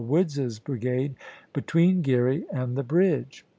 [0.07, 1.13] Woods's brigade
[1.53, 3.45] between Geary and the bridge.